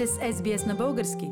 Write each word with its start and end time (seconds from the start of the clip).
сте 0.00 0.06
с 0.06 0.10
SBS 0.10 0.66
на 0.66 0.74
български. 0.74 1.30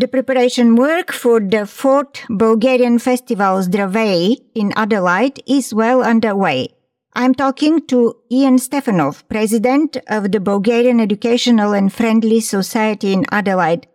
The 0.00 0.08
preparation 0.08 0.68
work 0.76 1.08
for 1.22 1.36
the 1.54 1.64
fourth 1.80 2.16
Bulgarian 2.30 2.98
festival 2.98 3.62
Zdravei 3.62 4.36
in 4.54 4.68
Adelaide 4.76 5.38
is 5.46 5.74
well 5.74 6.00
underway. 6.12 6.68
I'm 7.14 7.34
talking 7.34 7.74
to 7.88 7.98
Ian 8.30 8.56
Stefanov, 8.56 9.24
president 9.28 9.90
of 10.08 10.30
the 10.32 10.40
Bulgarian 10.40 11.00
Educational 11.00 11.72
and 11.72 11.92
Friendly 11.92 12.40
Society 12.40 13.12
in 13.12 13.24
Adelaide. 13.32 13.88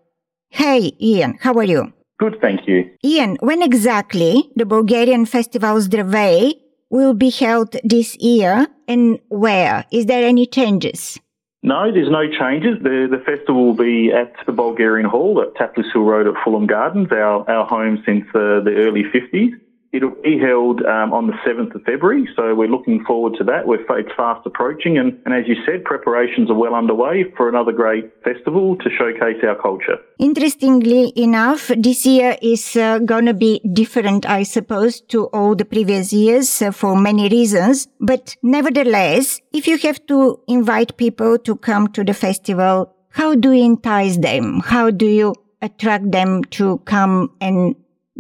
Hey, 0.50 0.92
Ian, 1.02 1.38
how 1.40 1.54
are 1.54 1.64
you? 1.64 1.94
Good, 2.20 2.36
thank 2.42 2.68
you. 2.68 2.92
Ian, 3.04 3.38
when 3.40 3.62
exactly 3.62 4.52
the 4.56 4.66
Bulgarian 4.66 5.26
festival 5.26 5.76
Zdravei 5.80 6.54
will 6.90 7.14
be 7.14 7.30
held 7.30 7.78
this 7.84 8.16
year 8.18 8.68
and 8.88 9.20
where? 9.30 9.86
Is 9.92 10.06
there 10.06 10.26
any 10.26 10.46
changes? 10.46 11.20
No, 11.63 11.93
there's 11.93 12.11
no 12.11 12.27
changes. 12.31 12.83
The, 12.83 13.07
the 13.11 13.23
festival 13.25 13.67
will 13.67 13.75
be 13.75 14.11
at 14.13 14.33
the 14.47 14.53
Bulgarian 14.53 15.09
Hall 15.09 15.43
at 15.43 15.55
Tapleys 15.55 15.93
Hill 15.93 16.03
Road 16.03 16.27
at 16.27 16.43
Fulham 16.43 16.67
Gardens, 16.67 17.13
our, 17.13 17.49
our 17.51 17.67
home 17.67 18.03
since 18.07 18.25
uh, 18.35 18.61
the 18.65 18.75
early 18.77 19.05
50s. 19.05 19.61
It'll 19.93 20.11
be 20.23 20.39
held 20.39 20.83
um, 20.83 21.13
on 21.13 21.27
the 21.27 21.33
7th 21.45 21.75
of 21.75 21.83
February, 21.83 22.29
so 22.37 22.55
we're 22.55 22.69
looking 22.69 23.05
forward 23.05 23.35
to 23.39 23.45
that. 23.45 23.67
We're, 23.67 23.81
it's 23.99 24.15
fast 24.17 24.47
approaching, 24.47 24.99
and, 24.99 25.19
and 25.25 25.35
as 25.35 25.49
you 25.49 25.57
said, 25.67 25.85
preparations 25.85 26.49
are 26.49 26.55
well 26.55 26.77
underway 26.77 27.25
for 27.37 27.49
another 27.49 27.73
great 27.73 28.13
festival 28.23 28.77
to 28.77 28.91
showcase 28.97 29.43
our 29.43 29.57
culture. 29.61 29.99
Interestingly 30.21 31.13
enough, 31.17 31.73
this 31.77 32.07
year 32.07 32.37
is 32.41 32.77
uh, 32.77 33.01
going 33.01 33.27
to 33.27 33.35
be 33.35 33.61
different, 33.73 34.27
I 34.27 34.45
suppose, 34.45 35.01
to 35.13 35.25
all 35.27 35.57
the 35.57 35.65
previous 35.65 36.13
years 36.13 36.63
uh, 36.63 36.71
for 36.71 36.97
many 36.97 37.29
reasons. 37.29 37.89
But 37.99 38.37
nevertheless, 38.45 39.41
if 39.53 39.67
you 39.67 39.77
have 39.79 40.07
to 40.07 40.41
invite 40.47 40.99
people 40.99 41.37
to 41.39 41.57
come 41.57 41.89
to 41.95 42.05
the 42.05 42.15
festival, 42.15 42.95
how 43.09 43.35
do 43.35 43.51
you 43.51 43.65
entice 43.65 44.19
them? 44.19 44.61
How 44.61 44.91
do 44.91 45.07
you 45.07 45.35
attract 45.63 46.11
them 46.11 46.45
to 46.45 46.79
come 46.85 47.33
and 47.41 47.75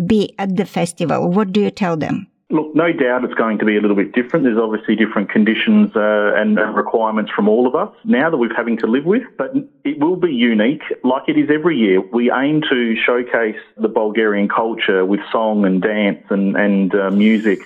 be 0.06 0.34
at 0.38 0.56
the 0.56 0.64
festival? 0.64 1.28
What 1.28 1.52
do 1.52 1.60
you 1.60 1.70
tell 1.70 1.96
them? 1.96 2.26
Look, 2.52 2.74
no 2.74 2.92
doubt 2.92 3.22
it's 3.22 3.34
going 3.34 3.58
to 3.58 3.64
be 3.64 3.76
a 3.76 3.80
little 3.80 3.94
bit 3.94 4.12
different. 4.12 4.44
There's 4.44 4.58
obviously 4.58 4.96
different 4.96 5.30
conditions 5.30 5.94
uh, 5.94 6.32
and 6.34 6.58
requirements 6.74 7.30
from 7.30 7.48
all 7.48 7.68
of 7.68 7.76
us 7.76 7.94
now 8.04 8.28
that 8.28 8.36
we're 8.38 8.52
having 8.52 8.76
to 8.78 8.88
live 8.88 9.04
with, 9.04 9.22
but 9.38 9.52
it 9.84 10.00
will 10.00 10.16
be 10.16 10.32
unique 10.32 10.82
like 11.04 11.28
it 11.28 11.38
is 11.38 11.48
every 11.48 11.78
year. 11.78 12.00
We 12.00 12.32
aim 12.32 12.62
to 12.68 12.96
showcase 12.96 13.60
the 13.76 13.86
Bulgarian 13.86 14.48
culture 14.48 15.06
with 15.06 15.20
song 15.30 15.64
and 15.64 15.80
dance 15.80 16.24
and, 16.28 16.56
and 16.56 16.92
uh, 16.92 17.10
music. 17.12 17.60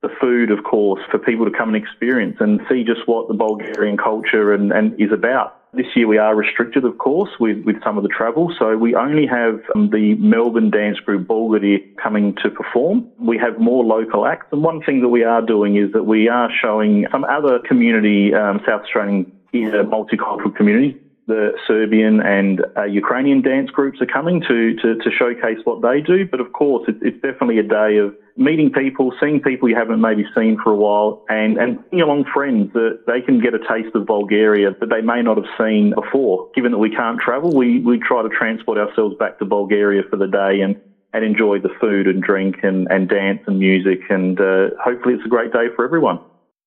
The 0.00 0.08
food, 0.18 0.50
of 0.50 0.64
course, 0.64 1.02
for 1.10 1.18
people 1.18 1.44
to 1.44 1.50
come 1.50 1.74
and 1.74 1.76
experience 1.76 2.38
and 2.40 2.62
see 2.70 2.82
just 2.82 3.06
what 3.06 3.28
the 3.28 3.34
Bulgarian 3.34 3.98
culture 3.98 4.54
and, 4.54 4.72
and 4.72 4.98
is 4.98 5.12
about. 5.12 5.59
This 5.72 5.86
year 5.94 6.08
we 6.08 6.18
are 6.18 6.34
restricted, 6.34 6.84
of 6.84 6.98
course, 6.98 7.30
with, 7.38 7.64
with 7.64 7.76
some 7.84 7.96
of 7.96 8.02
the 8.02 8.08
travel. 8.08 8.52
So 8.58 8.76
we 8.76 8.96
only 8.96 9.24
have 9.26 9.60
um, 9.76 9.90
the 9.90 10.16
Melbourne 10.16 10.70
dance 10.70 10.98
group 10.98 11.28
Bulgari 11.28 11.96
coming 11.96 12.34
to 12.42 12.50
perform. 12.50 13.06
We 13.20 13.38
have 13.38 13.60
more 13.60 13.84
local 13.84 14.26
acts. 14.26 14.46
And 14.50 14.64
one 14.64 14.82
thing 14.82 15.00
that 15.02 15.08
we 15.10 15.22
are 15.22 15.40
doing 15.40 15.76
is 15.76 15.92
that 15.92 16.04
we 16.04 16.28
are 16.28 16.50
showing 16.60 17.06
some 17.12 17.22
other 17.22 17.60
community, 17.60 18.34
um, 18.34 18.60
South 18.66 18.82
Australian 18.82 19.30
uh, 19.54 19.84
multicultural 19.84 20.54
community. 20.56 21.00
The 21.28 21.52
Serbian 21.68 22.20
and 22.20 22.64
uh, 22.76 22.82
Ukrainian 22.84 23.40
dance 23.40 23.70
groups 23.70 24.00
are 24.00 24.06
coming 24.06 24.40
to, 24.48 24.74
to, 24.74 24.96
to 24.96 25.10
showcase 25.16 25.58
what 25.62 25.82
they 25.82 26.00
do. 26.00 26.26
But 26.26 26.40
of 26.40 26.52
course, 26.52 26.88
it, 26.88 26.96
it's 27.00 27.22
definitely 27.22 27.60
a 27.60 27.62
day 27.62 27.98
of 27.98 28.16
meeting 28.40 28.72
people, 28.72 29.12
seeing 29.20 29.38
people 29.40 29.68
you 29.68 29.76
haven't 29.76 30.00
maybe 30.00 30.24
seen 30.34 30.58
for 30.64 30.72
a 30.72 30.76
while, 30.76 31.22
and, 31.28 31.58
and 31.58 31.78
bringing 31.90 32.02
along 32.02 32.24
friends 32.32 32.72
that 32.72 33.04
they 33.06 33.20
can 33.20 33.38
get 33.38 33.52
a 33.52 33.58
taste 33.58 33.94
of 33.94 34.06
Bulgaria 34.06 34.70
that 34.80 34.88
they 34.88 35.02
may 35.02 35.20
not 35.20 35.36
have 35.36 35.50
seen 35.58 35.92
before. 35.94 36.50
Given 36.54 36.72
that 36.72 36.78
we 36.78 36.90
can't 36.90 37.20
travel, 37.20 37.54
we, 37.54 37.80
we 37.80 37.98
try 37.98 38.22
to 38.22 38.30
transport 38.30 38.78
ourselves 38.78 39.14
back 39.18 39.38
to 39.40 39.44
Bulgaria 39.44 40.02
for 40.08 40.16
the 40.16 40.26
day 40.26 40.62
and, 40.62 40.74
and 41.12 41.22
enjoy 41.22 41.60
the 41.60 41.68
food 41.80 42.06
and 42.06 42.22
drink 42.22 42.56
and, 42.62 42.88
and 42.90 43.10
dance 43.10 43.40
and 43.46 43.58
music. 43.58 44.00
And 44.08 44.40
uh, 44.40 44.70
hopefully 44.82 45.14
it's 45.14 45.26
a 45.26 45.28
great 45.28 45.52
day 45.52 45.66
for 45.76 45.84
everyone. 45.84 46.18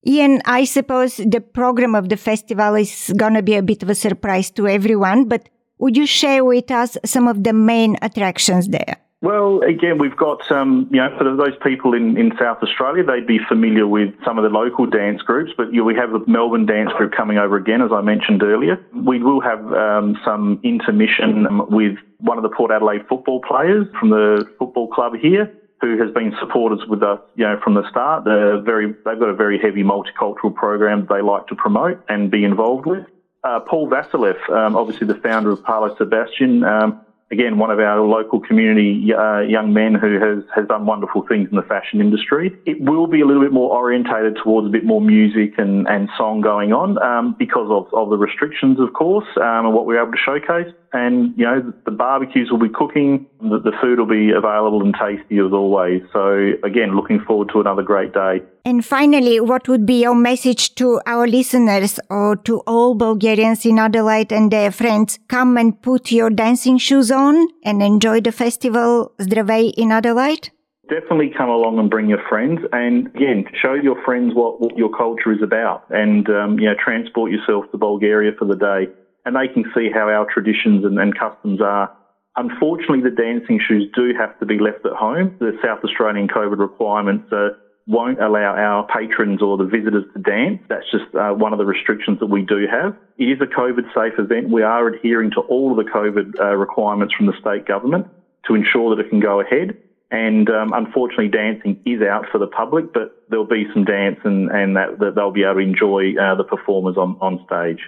Ian, 0.06 0.41
I 0.45 0.66
suppose 0.66 1.17
the 1.17 1.41
program 1.41 1.95
of 1.95 2.09
the 2.09 2.17
festival 2.17 2.75
is 2.75 3.12
going 3.17 3.33
to 3.33 3.41
be 3.41 3.56
a 3.56 3.63
bit 3.63 3.81
of 3.81 3.89
a 3.89 3.95
surprise 3.95 4.51
to 4.51 4.67
everyone, 4.67 5.28
but 5.28 5.50
would 5.79 5.97
you 5.97 6.06
share 6.06 6.45
with 6.45 6.69
us 6.69 6.97
some 7.03 7.28
of 7.28 7.44
the 7.44 7.53
main 7.53 7.97
attractions 8.01 8.67
there? 8.67 8.97
Well, 9.23 9.61
again, 9.61 10.00
we've 10.00 10.17
got, 10.17 10.51
um, 10.51 10.89
you 10.91 10.97
know, 10.97 11.07
for 11.17 11.23
those 11.23 11.56
people 11.63 11.94
in, 11.94 12.17
in 12.17 12.34
South 12.38 12.57
Australia, 12.61 13.06
they'd 13.06 13.25
be 13.25 13.39
familiar 13.47 13.88
with 13.88 14.13
some 14.25 14.38
of 14.38 14.44
the 14.44 14.50
local 14.50 14.85
dance 14.85 15.22
groups, 15.22 15.53
but 15.56 15.72
you 15.72 15.81
we 15.85 15.95
have 15.95 16.11
the 16.11 16.22
Melbourne 16.28 16.66
dance 16.66 16.91
group 16.97 17.13
coming 17.13 17.38
over 17.38 17.56
again, 17.56 17.81
as 17.81 17.89
I 17.94 18.01
mentioned 18.01 18.44
earlier. 18.44 18.85
We 18.94 19.23
will 19.23 19.39
have 19.39 19.66
um, 19.72 20.19
some 20.25 20.59
intermission 20.62 21.47
with 21.69 21.95
one 22.17 22.38
of 22.38 22.44
the 22.44 22.50
Port 22.50 22.72
Adelaide 22.72 23.07
football 23.07 23.39
players 23.39 23.88
from 23.97 24.09
the 24.09 24.45
football 24.59 24.89
club 24.89 25.13
here 25.16 25.50
who 25.79 25.97
has 26.03 26.12
been 26.12 26.35
supporters 26.41 26.85
with 26.89 27.01
us, 27.01 27.19
you 27.35 27.45
know, 27.45 27.57
from 27.63 27.75
the 27.75 27.89
start. 27.89 28.25
They're 28.25 28.59
very, 28.59 28.88
they've 29.06 29.19
got 29.19 29.29
a 29.29 29.35
very 29.35 29.57
heavy 29.57 29.83
multicultural 29.83 30.53
program 30.53 31.07
they 31.09 31.22
like 31.22 31.47
to 31.47 31.56
promote 31.56 32.03
and 32.09 32.29
be 32.29 32.44
involved 32.44 32.85
with. 32.85 33.06
Uh, 33.45 33.62
Paul 33.62 33.89
Vasileff, 33.89 34.50
um, 34.50 34.75
obviously 34.75 35.07
the 35.07 35.16
founder 35.16 35.51
of 35.51 35.63
Paolo 35.63 35.95
Sebastian, 35.97 36.66
um, 36.66 37.06
again, 37.31 37.57
one 37.57 37.72
of 37.72 37.79
our 37.79 38.01
local 38.01 38.39
community 38.39 39.13
uh, 39.13 39.39
young 39.39 39.73
men 39.73 39.95
who 39.95 40.19
has, 40.19 40.44
has 40.56 40.67
done 40.67 40.85
wonderful 40.85 41.25
things 41.28 41.50
in 41.50 41.56
the 41.56 41.63
fashion 41.63 42.00
industry. 42.00 42.56
It 42.66 42.79
will 42.81 43.07
be 43.07 43.22
a 43.22 43.25
little 43.25 43.41
bit 43.41 43.51
more 43.51 43.72
orientated 43.72 44.38
towards 44.44 44.67
a 44.67 44.69
bit 44.69 44.85
more 44.85 45.01
music 45.01 45.53
and, 45.57 45.88
and 45.88 46.09
song 46.17 46.41
going 46.41 46.73
on 46.73 47.01
um, 47.01 47.35
because 47.38 47.69
of, 47.69 47.88
of 47.94 48.09
the 48.09 48.17
restrictions, 48.17 48.79
of 48.79 48.94
course, 48.94 49.28
um, 49.38 49.66
and 49.66 49.73
what 49.73 49.85
we're 49.85 50.01
able 50.01 50.12
to 50.12 50.17
showcase. 50.17 50.72
And, 50.93 51.33
you 51.35 51.43
know, 51.43 51.73
the 51.85 51.91
barbecues 51.91 52.51
will 52.51 52.59
be 52.59 52.69
cooking, 52.69 53.25
the, 53.41 53.59
the 53.59 53.71
food 53.81 53.97
will 53.97 54.05
be 54.05 54.29
available 54.29 54.83
and 54.83 54.93
tasty 54.93 55.39
as 55.39 55.51
always. 55.51 56.03
So, 56.13 56.51
again, 56.63 56.95
looking 56.95 57.19
forward 57.19 57.49
to 57.53 57.61
another 57.61 57.81
great 57.81 58.13
day. 58.13 58.43
And 58.63 58.85
finally, 58.85 59.39
what 59.39 59.67
would 59.67 59.85
be 59.85 60.03
your 60.03 60.15
message 60.15 60.75
to 60.75 61.01
our 61.07 61.27
listeners 61.27 61.99
or 62.09 62.35
to 62.47 62.59
all 62.67 62.93
Bulgarians 62.93 63.65
in 63.65 63.79
Adelaide 63.79 64.31
and 64.31 64.51
their 64.51 64.71
friends? 64.71 65.17
Come 65.27 65.57
and 65.57 65.81
put 65.81 66.11
your 66.11 66.29
dancing 66.29 66.77
shoes 66.77 67.11
on 67.11 67.47
and 67.65 67.81
enjoy 67.81 68.21
the 68.21 68.31
festival 68.31 69.13
Zdravei 69.19 69.73
in 69.75 69.91
Adelaide? 69.91 70.51
Definitely 70.89 71.33
come 71.35 71.49
along 71.49 71.79
and 71.79 71.89
bring 71.89 72.09
your 72.09 72.21
friends, 72.27 72.59
and 72.73 73.07
again, 73.07 73.45
show 73.59 73.73
your 73.73 74.03
friends 74.03 74.33
what, 74.35 74.59
what 74.59 74.77
your 74.77 74.89
culture 74.89 75.31
is 75.31 75.41
about, 75.41 75.85
and 75.89 76.29
um, 76.29 76.59
you 76.59 76.65
know, 76.65 76.75
transport 76.77 77.31
yourself 77.31 77.71
to 77.71 77.77
Bulgaria 77.77 78.33
for 78.37 78.43
the 78.43 78.57
day, 78.57 78.91
and 79.25 79.35
they 79.35 79.47
can 79.47 79.66
see 79.75 79.89
how 79.94 80.09
our 80.09 80.25
traditions 80.31 80.85
and, 80.85 81.00
and 81.00 81.17
customs 81.17 81.61
are. 81.61 81.91
Unfortunately, 82.35 83.01
the 83.01 83.16
dancing 83.16 83.59
shoes 83.59 83.89
do 83.95 84.11
have 84.17 84.38
to 84.39 84.45
be 84.45 84.57
left 84.59 84.85
at 84.85 84.94
home. 84.94 85.35
The 85.39 85.53
South 85.63 85.84
Australian 85.84 86.28
COVID 86.28 86.57
requirements 86.57 87.31
uh, 87.31 87.50
won't 87.85 88.19
allow 88.22 88.56
our 88.56 88.88
patrons 88.88 89.41
or 89.41 89.57
the 89.57 89.66
visitors 89.66 90.06
to 90.13 90.22
dance. 90.22 90.59
That's 90.69 90.89
just 90.89 91.13
uh, 91.13 91.31
one 91.31 91.53
of 91.53 91.59
the 91.59 91.66
restrictions 91.66 92.19
that 92.19 92.28
we 92.28 92.41
do 92.41 92.66
have. 92.72 92.95
It 93.17 93.25
is 93.25 93.39
a 93.41 93.45
COVID 93.45 93.94
safe 93.94 94.17
event. 94.17 94.50
We 94.50 94.63
are 94.63 94.88
adhering 94.88 95.31
to 95.31 95.41
all 95.41 95.78
of 95.78 95.85
the 95.85 95.91
COVID 95.91 96.39
uh, 96.39 96.56
requirements 96.56 97.13
from 97.13 97.28
the 97.28 97.33
state 97.39 97.67
government 97.67 98.07
to 98.47 98.56
ensure 98.56 98.95
that 98.95 99.06
it 99.06 99.09
can 99.09 99.19
go 99.19 99.39
ahead. 99.39 99.78
And 100.09 100.50
um, 100.50 100.73
unfortunately, 100.73 101.29
dancing 101.29 101.81
is 101.85 102.01
out 102.01 102.25
for 102.31 102.38
the 102.38 102.47
public, 102.47 102.94
but 102.94 103.23
there'll 103.29 103.45
be 103.45 103.66
some 103.73 103.83
dance 103.83 104.19
and, 104.23 104.50
and 104.51 104.75
that, 104.75 105.00
that 105.00 105.16
they'll 105.16 105.31
be 105.31 105.44
able 105.44 105.56
to 105.56 105.59
enjoy 105.59 106.13
uh, 106.22 106.35
the 106.35 106.44
performers 106.44 106.97
on, 106.97 107.17
on 107.19 107.44
stage. 107.45 107.81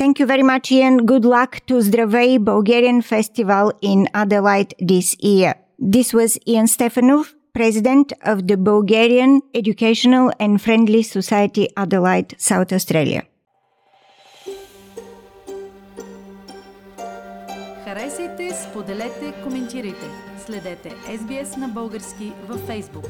Thank 0.00 0.18
you 0.18 0.26
very 0.26 0.42
much, 0.42 0.72
Ian. 0.72 1.04
Good 1.04 1.26
luck 1.26 1.60
to 1.66 1.74
Zdravei 1.74 2.38
Bulgarian 2.38 3.02
Festival 3.02 3.72
in 3.82 4.08
Adelaide 4.14 4.74
this 4.78 5.14
year. 5.20 5.54
This 5.78 6.14
was 6.14 6.38
Ian 6.46 6.66
Stefanov, 6.66 7.34
President 7.52 8.12
of 8.24 8.46
the 8.48 8.56
Bulgarian 8.56 9.42
Educational 9.54 10.32
and 10.40 10.60
Friendly 10.62 11.02
Society 11.02 11.68
Adelaide, 11.76 12.34
South 12.38 12.72
Australia. 12.72 13.22
Харесайте, 17.84 18.54
споделете, 18.54 19.34
коментирайте. 19.42 20.06
Следете 20.46 20.90
SBS 21.08 21.56
на 21.56 21.68
български 21.68 22.32
във 22.48 22.68
Facebook. 22.68 23.08